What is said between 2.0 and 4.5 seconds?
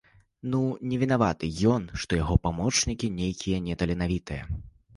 што яго памочнікі нейкія неталенавітыя.